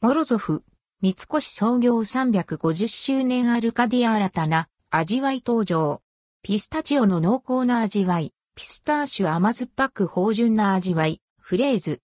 [0.00, 0.62] モロゾフ、
[1.02, 6.02] 三越創業350周年アルカディア新たな味わい登場。
[6.44, 12.00] ピスタチオの濃厚な味わい、ピスターシュ甘酸っぱく芳醇な味わい、フレーズ。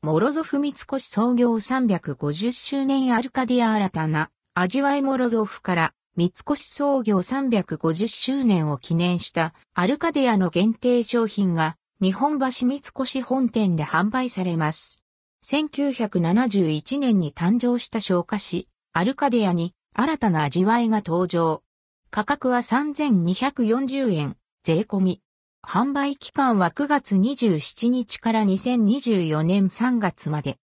[0.00, 15.02] モロゾフ三越創業350周年アルカディア新たな味わいモロゾフから三越創業350周年を記念したアルカディアの限定商品が日本橋三越本店で販売されます。
[15.44, 21.62] 1971年に誕生した消化紙、アルカデアに新たな味わいが登場。
[22.10, 25.20] 価格は3240円、税込み。
[25.62, 30.56] 販売期間は9月27日から2024年3月まで。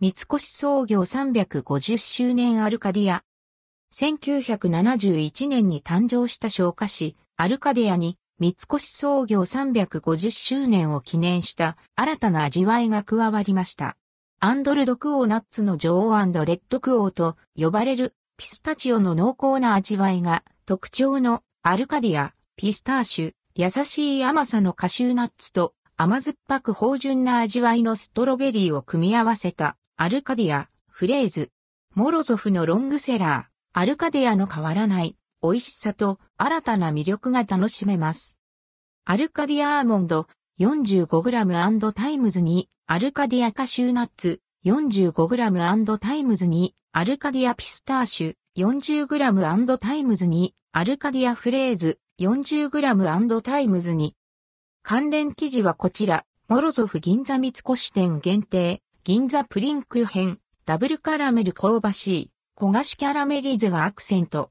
[0.00, 3.24] 三越創業350周年アルカディア。
[3.94, 13.96] 1971年に誕生した消化紙、アルカディアに三越創業350周年を記念した新たな味わいが加わりました。
[14.40, 31.52] アンドルドクオーナッツの女王レッドクオーと呼ばれるピスタチオの濃厚な味わいが特徴のアルカディア、ピスターシュ、優しい甘さのカシューナッツと甘酸っぱく芳醇な味わいのストロベリーを組み合わせたアルカディア、フレーズ、
[31.94, 38.36] モロゾフのロングセラー、アルカディアの変わらない美味しさと新たな魅力が楽しめます。
[39.04, 40.28] アルカディアアーモンド
[40.60, 54.14] 45g& タイムズにアルカディアカシューナッツ 45g& タイムズにアルカディアピスターシュ 40g& タイムズにアルカディアフレーズ 40g& タイムズに
[54.84, 64.50] 関連記事はこちら、モロゾフ銀座三越店限定、銀座プリンク編、ダブルカラメル香ばしい、焦がしキャラメリーズがアクセント。